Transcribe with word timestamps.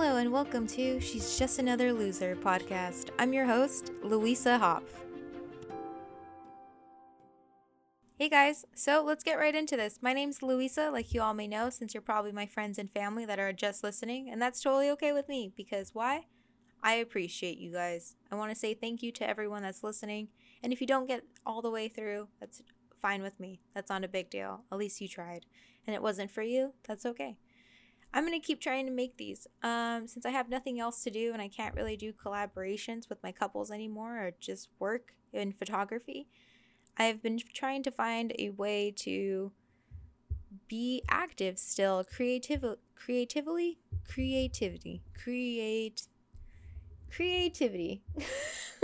Hello 0.00 0.18
and 0.18 0.30
welcome 0.30 0.64
to 0.68 1.00
She's 1.00 1.36
Just 1.36 1.58
Another 1.58 1.92
Loser 1.92 2.36
podcast. 2.36 3.10
I'm 3.18 3.32
your 3.32 3.46
host, 3.46 3.90
Louisa 4.04 4.56
Hopf. 4.56 4.84
Hey 8.16 8.28
guys, 8.28 8.64
so 8.76 9.02
let's 9.04 9.24
get 9.24 9.40
right 9.40 9.56
into 9.56 9.76
this. 9.76 9.98
My 10.00 10.12
name's 10.12 10.40
Louisa, 10.40 10.90
like 10.92 11.12
you 11.12 11.20
all 11.20 11.34
may 11.34 11.48
know, 11.48 11.68
since 11.68 11.94
you're 11.94 12.00
probably 12.00 12.30
my 12.30 12.46
friends 12.46 12.78
and 12.78 12.88
family 12.88 13.26
that 13.26 13.40
are 13.40 13.52
just 13.52 13.82
listening, 13.82 14.30
and 14.30 14.40
that's 14.40 14.60
totally 14.60 14.88
okay 14.90 15.10
with 15.10 15.28
me 15.28 15.52
because 15.56 15.96
why? 15.96 16.26
I 16.80 16.92
appreciate 16.92 17.58
you 17.58 17.72
guys. 17.72 18.14
I 18.30 18.36
want 18.36 18.52
to 18.52 18.56
say 18.56 18.74
thank 18.74 19.02
you 19.02 19.10
to 19.10 19.28
everyone 19.28 19.64
that's 19.64 19.82
listening, 19.82 20.28
and 20.62 20.72
if 20.72 20.80
you 20.80 20.86
don't 20.86 21.08
get 21.08 21.24
all 21.44 21.60
the 21.60 21.72
way 21.72 21.88
through, 21.88 22.28
that's 22.38 22.62
fine 23.02 23.20
with 23.20 23.40
me. 23.40 23.62
That's 23.74 23.90
not 23.90 24.04
a 24.04 24.08
big 24.08 24.30
deal. 24.30 24.60
At 24.70 24.78
least 24.78 25.00
you 25.00 25.08
tried. 25.08 25.44
And 25.88 25.96
it 25.96 26.02
wasn't 26.02 26.30
for 26.30 26.42
you, 26.42 26.74
that's 26.86 27.04
okay. 27.04 27.38
I'm 28.12 28.26
going 28.26 28.38
to 28.40 28.46
keep 28.46 28.60
trying 28.60 28.86
to 28.86 28.92
make 28.92 29.16
these. 29.16 29.46
Um, 29.62 30.06
since 30.06 30.24
I 30.24 30.30
have 30.30 30.48
nothing 30.48 30.80
else 30.80 31.02
to 31.04 31.10
do 31.10 31.32
and 31.32 31.42
I 31.42 31.48
can't 31.48 31.74
really 31.74 31.96
do 31.96 32.12
collaborations 32.12 33.08
with 33.08 33.22
my 33.22 33.32
couples 33.32 33.70
anymore 33.70 34.18
or 34.18 34.32
just 34.40 34.68
work 34.78 35.14
in 35.32 35.52
photography, 35.52 36.26
I've 36.96 37.22
been 37.22 37.38
trying 37.52 37.82
to 37.84 37.90
find 37.90 38.32
a 38.38 38.50
way 38.50 38.92
to 38.98 39.52
be 40.68 41.02
active 41.08 41.58
still, 41.58 42.04
creative, 42.04 42.64
creatively, 42.94 43.78
creativity, 44.06 45.02
create, 45.14 46.08
creativity, 47.10 48.02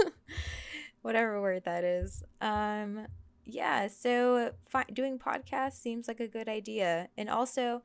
whatever 1.02 1.41
word 1.41 1.65
that 1.65 1.82
is. 1.82 2.23
Um, 2.41 3.06
yeah, 3.45 3.88
so 3.88 4.52
fi- 4.68 4.84
doing 4.93 5.18
podcasts 5.18 5.74
seems 5.74 6.09
like 6.09 6.20
a 6.20 6.29
good 6.29 6.48
idea, 6.48 7.09
and 7.16 7.29
also 7.29 7.82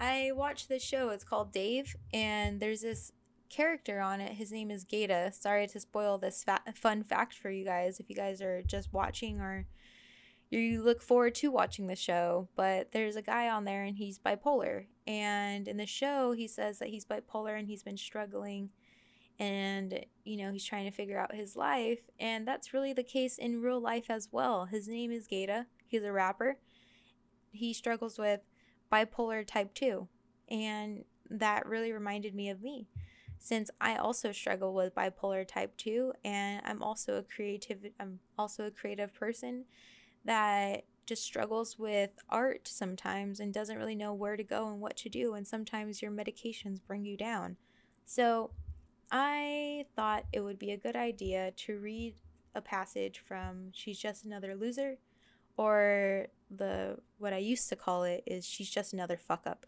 I 0.00 0.32
watched 0.34 0.70
this 0.70 0.82
show. 0.82 1.10
It's 1.10 1.24
called 1.24 1.52
Dave, 1.52 1.94
and 2.14 2.58
there's 2.58 2.80
this 2.80 3.12
character 3.50 4.00
on 4.00 4.22
it. 4.22 4.32
His 4.32 4.50
name 4.50 4.70
is 4.70 4.84
Gata. 4.84 5.30
Sorry 5.34 5.66
to 5.66 5.78
spoil 5.78 6.16
this 6.16 6.42
fa- 6.42 6.62
fun 6.74 7.04
fact 7.04 7.34
for 7.34 7.50
you 7.50 7.64
guys 7.66 8.00
if 8.00 8.08
you 8.08 8.16
guys 8.16 8.40
are 8.40 8.62
just 8.62 8.92
watching 8.92 9.40
or 9.40 9.66
you 10.48 10.82
look 10.82 11.02
forward 11.02 11.34
to 11.36 11.50
watching 11.50 11.86
the 11.86 11.96
show. 11.96 12.48
But 12.56 12.92
there's 12.92 13.16
a 13.16 13.22
guy 13.22 13.50
on 13.50 13.64
there 13.64 13.84
and 13.84 13.98
he's 13.98 14.18
bipolar. 14.18 14.86
And 15.06 15.68
in 15.68 15.76
the 15.76 15.86
show, 15.86 16.32
he 16.32 16.48
says 16.48 16.78
that 16.78 16.88
he's 16.88 17.04
bipolar 17.04 17.58
and 17.58 17.68
he's 17.68 17.82
been 17.82 17.98
struggling 17.98 18.70
and 19.40 20.04
you 20.24 20.36
know 20.36 20.52
he's 20.52 20.66
trying 20.66 20.84
to 20.84 20.94
figure 20.94 21.18
out 21.18 21.34
his 21.34 21.56
life 21.56 22.00
and 22.18 22.46
that's 22.46 22.74
really 22.74 22.92
the 22.92 23.02
case 23.02 23.38
in 23.38 23.62
real 23.62 23.80
life 23.80 24.10
as 24.10 24.28
well 24.30 24.66
his 24.66 24.86
name 24.86 25.10
is 25.10 25.26
gata 25.26 25.64
he's 25.86 26.02
a 26.02 26.12
rapper 26.12 26.58
he 27.50 27.72
struggles 27.72 28.18
with 28.18 28.40
bipolar 28.92 29.46
type 29.46 29.74
2. 29.74 30.08
And 30.48 31.04
that 31.30 31.66
really 31.66 31.92
reminded 31.92 32.34
me 32.34 32.48
of 32.50 32.62
me 32.62 32.88
since 33.38 33.70
I 33.80 33.96
also 33.96 34.32
struggle 34.32 34.74
with 34.74 34.94
bipolar 34.94 35.48
type 35.48 35.76
2 35.78 36.12
and 36.24 36.60
I'm 36.64 36.82
also 36.82 37.16
a 37.16 37.22
creative 37.22 37.78
I'm 37.98 38.20
also 38.38 38.66
a 38.66 38.70
creative 38.70 39.14
person 39.14 39.64
that 40.24 40.84
just 41.06 41.24
struggles 41.24 41.78
with 41.78 42.10
art 42.28 42.68
sometimes 42.68 43.40
and 43.40 43.52
doesn't 43.52 43.78
really 43.78 43.94
know 43.94 44.12
where 44.12 44.36
to 44.36 44.44
go 44.44 44.68
and 44.68 44.80
what 44.80 44.96
to 44.98 45.08
do 45.08 45.34
and 45.34 45.48
sometimes 45.48 46.02
your 46.02 46.12
medications 46.12 46.80
bring 46.86 47.04
you 47.04 47.16
down. 47.16 47.56
So 48.04 48.50
I 49.10 49.86
thought 49.96 50.26
it 50.32 50.40
would 50.40 50.58
be 50.58 50.70
a 50.70 50.76
good 50.76 50.94
idea 50.94 51.52
to 51.56 51.78
read 51.78 52.14
a 52.54 52.60
passage 52.60 53.18
from 53.18 53.70
She's 53.72 53.98
Just 53.98 54.24
Another 54.24 54.54
Loser 54.54 54.98
or 55.60 56.26
the 56.50 56.96
what 57.18 57.34
I 57.34 57.36
used 57.36 57.68
to 57.68 57.76
call 57.76 58.04
it 58.04 58.22
is 58.26 58.46
she's 58.46 58.70
just 58.70 58.94
another 58.94 59.18
fuck 59.18 59.42
up. 59.46 59.66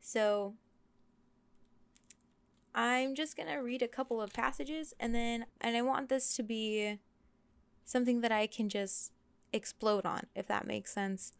So 0.00 0.54
I'm 2.74 3.14
just 3.14 3.36
going 3.36 3.48
to 3.48 3.58
read 3.58 3.80
a 3.80 3.86
couple 3.86 4.20
of 4.20 4.32
passages 4.32 4.92
and 4.98 5.14
then 5.14 5.46
and 5.60 5.76
I 5.76 5.82
want 5.82 6.08
this 6.08 6.34
to 6.34 6.42
be 6.42 6.98
something 7.84 8.22
that 8.22 8.32
I 8.32 8.48
can 8.48 8.68
just 8.68 9.12
explode 9.52 10.04
on 10.04 10.26
if 10.34 10.48
that 10.48 10.66
makes 10.66 10.92
sense. 10.92 11.32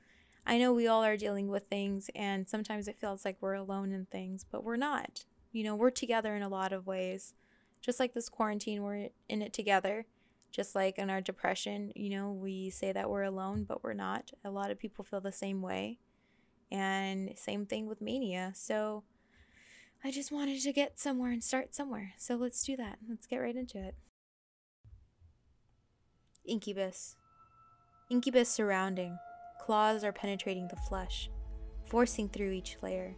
I 0.47 0.56
know 0.56 0.72
we 0.72 0.87
all 0.87 1.03
are 1.03 1.16
dealing 1.16 1.48
with 1.48 1.65
things 1.65 2.09
and 2.15 2.48
sometimes 2.48 2.87
it 2.87 3.00
feels 3.00 3.25
like 3.25 3.38
we're 3.41 3.54
alone 3.54 3.91
in 3.91 4.06
things, 4.06 4.47
but 4.48 4.62
we're 4.62 4.77
not. 4.77 5.25
You 5.50 5.65
know, 5.65 5.75
we're 5.75 5.91
together 5.91 6.37
in 6.37 6.43
a 6.43 6.48
lot 6.48 6.72
of 6.72 6.87
ways. 6.87 7.34
Just 7.81 7.98
like 7.98 8.15
this 8.15 8.28
quarantine, 8.28 8.84
we're 8.84 9.09
in 9.28 9.43
it 9.43 9.53
together. 9.53 10.06
Just 10.54 10.76
like 10.76 10.98
in 11.00 11.10
our 11.10 11.20
depression, 11.20 11.91
you 11.97 12.10
know, 12.10 12.31
we 12.31 12.70
say 12.70 12.92
that 12.92 13.10
we're 13.10 13.25
alone, 13.25 13.65
but 13.65 13.82
we're 13.82 13.92
not. 13.92 14.31
A 14.44 14.50
lot 14.53 14.70
of 14.70 14.78
people 14.78 15.04
feel 15.04 15.20
the 15.20 15.32
same 15.32 15.60
way. 15.62 15.98
And 16.70 17.32
same 17.34 17.66
thing 17.66 17.88
with 17.88 18.00
mania. 18.00 18.53
So 18.54 19.03
I 20.04 20.12
just 20.12 20.31
wanted 20.31 20.60
to 20.60 20.72
get 20.72 21.00
somewhere 21.00 21.32
and 21.32 21.42
start 21.42 21.75
somewhere. 21.75 22.12
So 22.19 22.37
let's 22.37 22.62
do 22.62 22.76
that. 22.76 22.98
Let's 23.09 23.26
get 23.26 23.38
right 23.38 23.56
into 23.56 23.78
it. 23.78 23.97
Incubus. 26.44 27.16
Incubus 28.09 28.48
surrounding. 28.48 29.19
Claws 29.60 30.04
are 30.04 30.12
penetrating 30.12 30.69
the 30.69 30.76
flesh, 30.88 31.31
forcing 31.86 32.28
through 32.28 32.53
each 32.53 32.76
layer. 32.81 33.16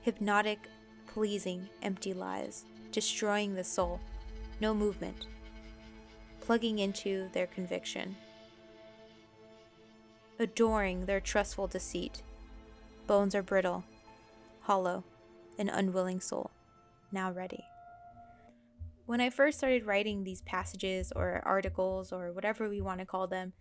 Hypnotic, 0.00 0.68
pleasing, 1.06 1.68
empty 1.82 2.14
lies, 2.14 2.64
destroying 2.92 3.54
the 3.54 3.64
soul. 3.64 4.00
No 4.58 4.72
movement, 4.72 5.26
plugging 6.42 6.80
into 6.80 7.28
their 7.32 7.46
conviction, 7.46 8.16
adoring 10.38 11.06
their 11.06 11.20
trustful 11.20 11.68
deceit. 11.68 12.22
Bones 13.06 13.34
are 13.34 13.42
brittle, 13.42 13.84
hollow, 14.60 15.04
an 15.58 15.68
unwilling 15.68 16.20
soul, 16.20 16.50
now 17.12 17.30
ready. 17.30 17.64
When 19.06 19.20
I 19.20 19.30
first 19.30 19.58
started 19.58 19.86
writing 19.86 20.24
these 20.24 20.42
passages 20.42 21.12
or 21.14 21.42
articles 21.44 22.12
or 22.12 22.32
whatever 22.32 22.68
we 22.68 22.80
want 22.80 23.00
to 23.00 23.06
call 23.06 23.26
them, 23.26 23.52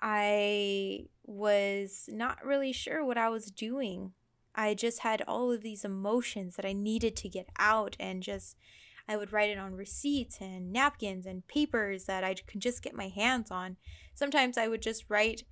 I 0.00 1.06
was 1.24 2.08
not 2.12 2.44
really 2.44 2.72
sure 2.72 3.04
what 3.04 3.16
I 3.16 3.28
was 3.30 3.46
doing. 3.46 4.12
I 4.54 4.74
just 4.74 5.00
had 5.00 5.22
all 5.26 5.50
of 5.50 5.62
these 5.62 5.84
emotions 5.84 6.56
that 6.56 6.66
I 6.66 6.74
needed 6.74 7.16
to 7.16 7.28
get 7.28 7.48
out 7.58 7.96
and 7.98 8.22
just 8.22 8.56
I 9.08 9.16
would 9.16 9.32
write 9.32 9.50
it 9.50 9.58
on 9.58 9.74
receipts 9.74 10.40
and 10.40 10.72
napkins 10.72 11.26
and 11.26 11.46
papers 11.46 12.04
that 12.04 12.24
I 12.24 12.34
could 12.34 12.60
just 12.60 12.82
get 12.82 12.94
my 12.94 13.08
hands 13.08 13.50
on. 13.50 13.76
Sometimes 14.14 14.56
I 14.56 14.68
would 14.68 14.82
just 14.82 15.04
write 15.08 15.44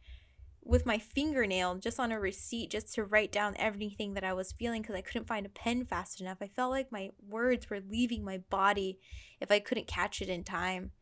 with 0.64 0.86
my 0.86 0.96
fingernail 0.96 1.74
just 1.76 1.98
on 1.98 2.12
a 2.12 2.20
receipt 2.20 2.70
just 2.70 2.94
to 2.94 3.04
write 3.04 3.32
down 3.32 3.54
everything 3.58 4.14
that 4.14 4.24
I 4.24 4.32
was 4.32 4.52
feeling 4.52 4.80
because 4.80 4.94
I 4.94 5.00
couldn't 5.02 5.26
find 5.26 5.44
a 5.44 5.50
pen 5.50 5.84
fast 5.84 6.20
enough. 6.20 6.38
I 6.40 6.48
felt 6.48 6.70
like 6.70 6.92
my 6.92 7.10
words 7.28 7.68
were 7.68 7.80
leaving 7.90 8.24
my 8.24 8.38
body 8.48 8.98
if 9.40 9.50
I 9.50 9.58
couldn't 9.58 9.88
catch 9.88 10.22
it 10.22 10.28
in 10.28 10.44
time. 10.44 10.92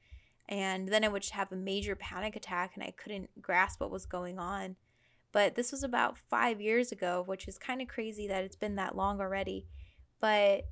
And 0.49 0.89
then 0.89 1.05
I 1.05 1.09
would 1.09 1.29
have 1.31 1.53
a 1.53 1.57
major 1.57 1.95
panic 1.95 2.35
attack 2.35 2.73
and 2.75 2.83
I 2.83 2.93
couldn't 2.97 3.31
grasp 3.41 3.81
what 3.81 3.91
was 3.91 4.07
going 4.07 4.39
on. 4.39 4.77
But 5.31 5.55
this 5.55 5.71
was 5.71 5.85
about 5.85 6.19
five 6.19 6.61
years 6.61 6.91
ago, 6.91 7.23
which 7.25 7.47
is 7.47 7.57
kind 7.59 7.81
of 7.81 7.87
crazy 7.87 8.27
that 8.27 8.43
it's 8.43 8.57
been 8.57 8.75
that 8.77 8.97
long 8.97 9.21
already. 9.21 9.67
But 10.21 10.65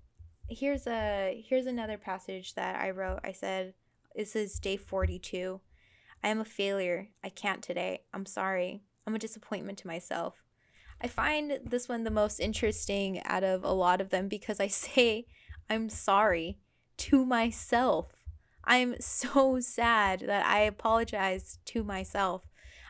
here's 0.49 0.87
a 0.87 1.45
here's 1.49 1.67
another 1.67 1.99
passage 1.99 2.55
that 2.55 2.81
I 2.81 2.91
wrote. 2.91 3.21
I 3.25 3.33
said, 3.33 3.75
"This 4.15 4.35
is 4.35 4.59
day 4.59 4.77
42. 4.77 5.61
I 6.23 6.29
am 6.29 6.41
a 6.41 6.45
failure. 6.45 7.09
I 7.23 7.29
can't 7.29 7.63
today. 7.63 8.03
I'm 8.13 8.27
sorry. 8.27 8.83
I'm 9.07 9.15
a 9.15 9.19
disappointment 9.19 9.79
to 9.79 9.87
myself." 9.87 10.43
I 11.01 11.07
find 11.07 11.61
this 11.65 11.89
one 11.89 12.03
the 12.03 12.11
most 12.11 12.41
interesting 12.41 13.23
out 13.25 13.45
of 13.45 13.63
a 13.63 13.73
lot 13.73 14.01
of 14.01 14.11
them 14.11 14.29
because 14.29 14.59
I 14.59 14.67
say 14.69 15.27
I'm 15.71 15.89
sorry 15.89 16.59
to 16.99 17.25
myself. 17.25 18.07
I'm 18.65 19.01
so 19.01 19.61
sad 19.61 20.21
that 20.27 20.45
I 20.45 20.61
apologize 20.61 21.59
to 21.67 21.85
myself. 21.85 22.43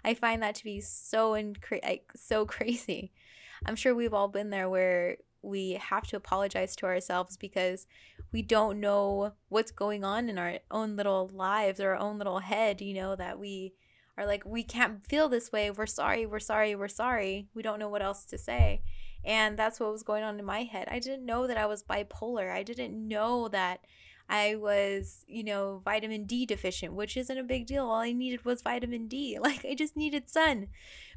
I 0.04 0.14
find 0.14 0.42
that 0.42 0.54
to 0.56 0.64
be 0.64 0.80
so 0.80 1.32
incre- 1.32 2.00
so 2.16 2.46
crazy. 2.46 3.12
I'm 3.66 3.76
sure 3.76 3.94
we've 3.94 4.14
all 4.14 4.28
been 4.28 4.50
there 4.50 4.68
where 4.68 5.18
we 5.42 5.72
have 5.72 6.06
to 6.08 6.16
apologize 6.16 6.74
to 6.76 6.86
ourselves 6.86 7.36
because 7.36 7.86
we 8.32 8.42
don't 8.42 8.80
know 8.80 9.32
what's 9.48 9.70
going 9.70 10.04
on 10.04 10.28
in 10.28 10.38
our 10.38 10.58
own 10.70 10.96
little 10.96 11.30
lives 11.32 11.80
or 11.80 11.90
our 11.90 11.98
own 11.98 12.18
little 12.18 12.40
head, 12.40 12.80
you 12.80 12.94
know, 12.94 13.16
that 13.16 13.38
we 13.38 13.74
are 14.16 14.26
like, 14.26 14.44
we 14.44 14.62
can't 14.62 15.04
feel 15.04 15.28
this 15.28 15.52
way. 15.52 15.70
We're 15.70 15.86
sorry, 15.86 16.26
we're 16.26 16.40
sorry, 16.40 16.74
we're 16.74 16.88
sorry. 16.88 17.48
We 17.54 17.62
don't 17.62 17.78
know 17.78 17.88
what 17.88 18.02
else 18.02 18.24
to 18.26 18.38
say. 18.38 18.82
And 19.24 19.58
that's 19.58 19.78
what 19.78 19.92
was 19.92 20.02
going 20.02 20.24
on 20.24 20.38
in 20.38 20.44
my 20.44 20.62
head. 20.64 20.88
I 20.90 20.98
didn't 20.98 21.26
know 21.26 21.46
that 21.46 21.56
I 21.56 21.66
was 21.66 21.82
bipolar. 21.82 22.50
I 22.50 22.62
didn't 22.62 23.08
know 23.08 23.48
that 23.48 23.80
I 24.28 24.56
was, 24.56 25.24
you 25.26 25.42
know, 25.42 25.80
vitamin 25.84 26.24
D 26.24 26.44
deficient, 26.44 26.92
which 26.92 27.16
isn't 27.16 27.38
a 27.38 27.42
big 27.42 27.66
deal. 27.66 27.86
All 27.86 28.00
I 28.00 28.12
needed 28.12 28.44
was 28.44 28.62
vitamin 28.62 29.08
D. 29.08 29.38
Like, 29.42 29.64
I 29.64 29.74
just 29.74 29.96
needed 29.96 30.28
sun 30.28 30.68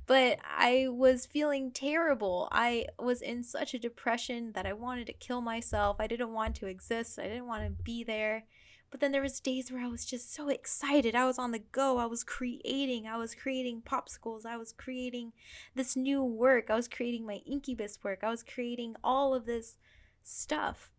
but 0.07 0.39
I 0.43 0.87
was 0.89 1.25
feeling 1.25 1.71
terrible. 1.71 2.47
I 2.51 2.87
was 2.99 3.21
in 3.21 3.43
such 3.43 3.73
a 3.73 3.79
depression 3.79 4.51
that 4.53 4.65
I 4.65 4.73
wanted 4.73 5.07
to 5.07 5.13
kill 5.13 5.41
myself. 5.41 5.97
I 5.99 6.07
didn't 6.07 6.33
want 6.33 6.55
to 6.55 6.67
exist. 6.67 7.19
I 7.19 7.27
didn't 7.27 7.47
want 7.47 7.63
to 7.63 7.83
be 7.83 8.03
there. 8.03 8.45
But 8.89 8.99
then 8.99 9.13
there 9.13 9.21
was 9.21 9.39
days 9.39 9.71
where 9.71 9.81
I 9.81 9.87
was 9.87 10.05
just 10.05 10.33
so 10.33 10.49
excited. 10.49 11.15
I 11.15 11.25
was 11.25 11.39
on 11.39 11.51
the 11.51 11.59
go. 11.59 11.97
I 11.97 12.07
was 12.07 12.25
creating. 12.25 13.07
I 13.07 13.17
was 13.17 13.33
creating 13.33 13.83
popsicles. 13.83 14.45
I 14.45 14.57
was 14.57 14.73
creating 14.73 15.31
this 15.75 15.95
new 15.95 16.23
work. 16.23 16.69
I 16.69 16.75
was 16.75 16.89
creating 16.89 17.25
my 17.25 17.39
incubus 17.45 17.97
work. 18.03 18.19
I 18.21 18.29
was 18.29 18.43
creating 18.43 18.95
all 19.03 19.33
of 19.33 19.45
this 19.45 19.77
stuff. 20.23 20.91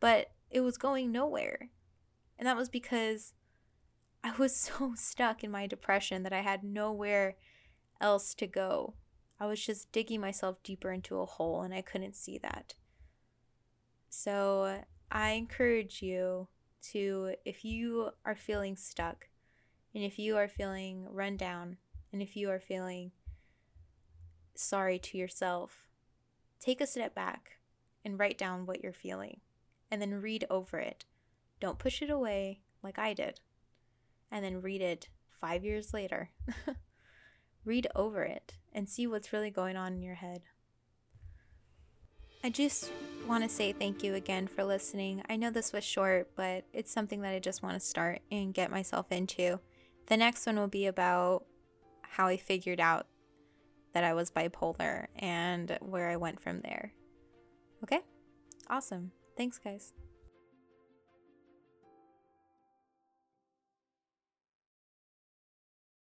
but 0.00 0.32
it 0.50 0.60
was 0.60 0.78
going 0.78 1.12
nowhere. 1.12 1.70
And 2.38 2.46
that 2.46 2.56
was 2.56 2.68
because 2.68 3.34
I 4.22 4.32
was 4.36 4.56
so 4.56 4.94
stuck 4.96 5.44
in 5.44 5.50
my 5.50 5.66
depression 5.66 6.22
that 6.22 6.32
I 6.32 6.40
had 6.40 6.62
nowhere 6.62 7.36
else 8.00 8.34
to 8.34 8.46
go. 8.46 8.94
I 9.40 9.46
was 9.46 9.64
just 9.64 9.92
digging 9.92 10.20
myself 10.20 10.62
deeper 10.62 10.90
into 10.90 11.20
a 11.20 11.26
hole 11.26 11.62
and 11.62 11.72
I 11.72 11.82
couldn't 11.82 12.16
see 12.16 12.38
that. 12.38 12.74
So 14.08 14.82
I 15.12 15.30
encourage 15.30 16.02
you 16.02 16.48
to, 16.90 17.34
if 17.44 17.64
you 17.64 18.10
are 18.24 18.34
feeling 18.34 18.76
stuck 18.76 19.28
and 19.94 20.02
if 20.02 20.18
you 20.18 20.36
are 20.36 20.48
feeling 20.48 21.06
run 21.08 21.36
down 21.36 21.76
and 22.12 22.20
if 22.20 22.36
you 22.36 22.50
are 22.50 22.58
feeling 22.58 23.12
sorry 24.54 24.98
to 24.98 25.18
yourself, 25.18 25.88
take 26.58 26.80
a 26.80 26.86
step 26.86 27.14
back 27.14 27.58
and 28.04 28.18
write 28.18 28.38
down 28.38 28.66
what 28.66 28.82
you're 28.82 28.92
feeling 28.92 29.40
and 29.90 30.00
then 30.00 30.20
read 30.20 30.44
over 30.50 30.78
it. 30.78 31.04
Don't 31.60 31.78
push 31.78 32.02
it 32.02 32.10
away 32.10 32.60
like 32.82 32.98
I 32.98 33.14
did. 33.14 33.40
And 34.30 34.44
then 34.44 34.60
read 34.60 34.80
it 34.80 35.08
five 35.40 35.64
years 35.64 35.92
later. 35.94 36.30
read 37.64 37.86
over 37.94 38.22
it 38.22 38.54
and 38.72 38.88
see 38.88 39.06
what's 39.06 39.32
really 39.32 39.50
going 39.50 39.76
on 39.76 39.94
in 39.94 40.02
your 40.02 40.16
head. 40.16 40.42
I 42.44 42.50
just 42.50 42.90
want 43.26 43.42
to 43.42 43.50
say 43.50 43.72
thank 43.72 44.02
you 44.04 44.14
again 44.14 44.46
for 44.46 44.62
listening. 44.64 45.22
I 45.28 45.36
know 45.36 45.50
this 45.50 45.72
was 45.72 45.82
short, 45.82 46.30
but 46.36 46.64
it's 46.72 46.92
something 46.92 47.22
that 47.22 47.34
I 47.34 47.40
just 47.40 47.62
want 47.62 47.74
to 47.74 47.80
start 47.80 48.20
and 48.30 48.54
get 48.54 48.70
myself 48.70 49.10
into. 49.10 49.58
The 50.06 50.16
next 50.16 50.46
one 50.46 50.56
will 50.56 50.68
be 50.68 50.86
about 50.86 51.44
how 52.02 52.28
I 52.28 52.36
figured 52.36 52.80
out 52.80 53.06
that 53.92 54.04
I 54.04 54.14
was 54.14 54.30
bipolar 54.30 55.08
and 55.16 55.76
where 55.80 56.08
I 56.08 56.16
went 56.16 56.40
from 56.40 56.60
there. 56.60 56.92
Okay? 57.82 58.00
Awesome. 58.70 59.12
Thanks, 59.38 59.58
guys. 59.60 59.92